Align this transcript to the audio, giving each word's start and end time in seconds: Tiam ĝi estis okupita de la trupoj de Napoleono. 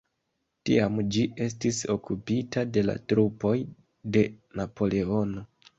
Tiam 0.69 0.95
ĝi 1.15 1.25
estis 1.49 1.83
okupita 1.97 2.65
de 2.79 2.85
la 2.89 2.99
trupoj 3.13 3.57
de 4.17 4.29
Napoleono. 4.63 5.51